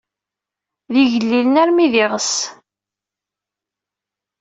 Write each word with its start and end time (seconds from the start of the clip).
D 0.93 0.95
igellilen 1.03 1.59
armi 1.61 1.87
d 1.93 1.95
iɣes. 2.03 2.33